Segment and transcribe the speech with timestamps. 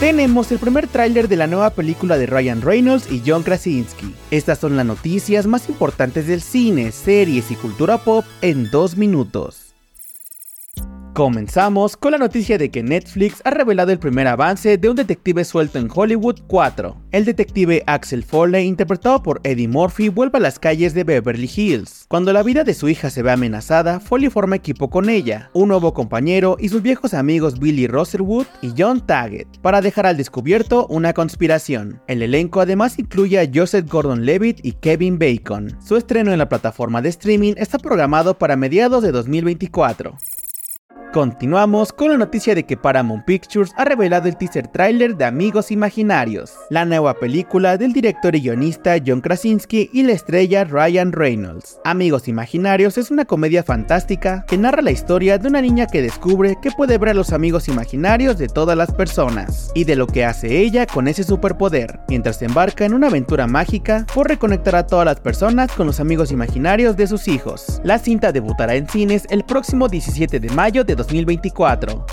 [0.00, 4.14] tenemos el primer tráiler de la nueva película de Ryan Reynolds y John Krasinski.
[4.30, 9.63] Estas son las noticias más importantes del cine, series y cultura pop en dos minutos.
[11.14, 15.44] Comenzamos con la noticia de que Netflix ha revelado el primer avance de un detective
[15.44, 16.96] suelto en Hollywood 4.
[17.12, 22.06] El detective Axel Foley, interpretado por Eddie Murphy, vuelve a las calles de Beverly Hills.
[22.08, 25.68] Cuando la vida de su hija se ve amenazada, Foley forma equipo con ella, un
[25.68, 30.88] nuevo compañero y sus viejos amigos Billy Roserwood y John Taggett, para dejar al descubierto
[30.88, 32.02] una conspiración.
[32.08, 35.76] El elenco además incluye a Joseph Gordon-Levitt y Kevin Bacon.
[35.80, 40.18] Su estreno en la plataforma de streaming está programado para mediados de 2024.
[41.14, 45.70] Continuamos con la noticia de que Paramount Pictures ha revelado el teaser trailer de Amigos
[45.70, 51.78] Imaginarios, la nueva película del director y guionista John Krasinski y la estrella Ryan Reynolds.
[51.84, 56.56] Amigos Imaginarios es una comedia fantástica que narra la historia de una niña que descubre
[56.60, 60.24] que puede ver a los amigos imaginarios de todas las personas y de lo que
[60.24, 64.88] hace ella con ese superpoder, mientras se embarca en una aventura mágica por reconectar a
[64.88, 67.80] todas las personas con los amigos imaginarios de sus hijos.
[67.84, 72.04] La cinta debutará en cines el próximo 17 de mayo de 2024.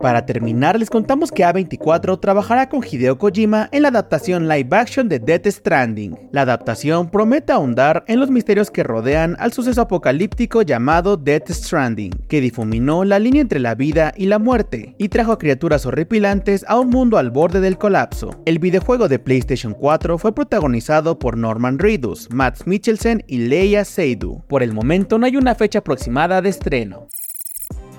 [0.00, 5.08] Para terminar, les contamos que A24 trabajará con Hideo Kojima en la adaptación live action
[5.08, 6.16] de Death Stranding.
[6.30, 12.12] La adaptación promete ahondar en los misterios que rodean al suceso apocalíptico llamado Death Stranding,
[12.28, 16.64] que difuminó la línea entre la vida y la muerte y trajo a criaturas horripilantes
[16.68, 18.40] a un mundo al borde del colapso.
[18.44, 24.44] El videojuego de PlayStation 4 fue protagonizado por Norman Reedus, Matt Michelsen y Leia Seydoux.
[24.46, 27.08] Por el momento no hay una fecha aproximada de estreno.